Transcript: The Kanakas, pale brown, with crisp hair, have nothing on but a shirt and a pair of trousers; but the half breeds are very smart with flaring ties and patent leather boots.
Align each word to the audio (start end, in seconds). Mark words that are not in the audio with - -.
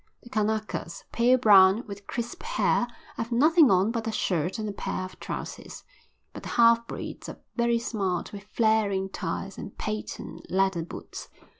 The 0.23 0.31
Kanakas, 0.31 1.03
pale 1.11 1.37
brown, 1.37 1.83
with 1.85 2.07
crisp 2.07 2.41
hair, 2.41 2.87
have 3.17 3.31
nothing 3.31 3.69
on 3.69 3.91
but 3.91 4.07
a 4.07 4.11
shirt 4.11 4.57
and 4.57 4.67
a 4.67 4.71
pair 4.71 5.05
of 5.05 5.19
trousers; 5.19 5.83
but 6.33 6.41
the 6.41 6.49
half 6.49 6.87
breeds 6.87 7.29
are 7.29 7.37
very 7.55 7.77
smart 7.77 8.33
with 8.33 8.41
flaring 8.45 9.09
ties 9.09 9.59
and 9.59 9.77
patent 9.77 10.49
leather 10.49 10.81
boots. 10.81 11.29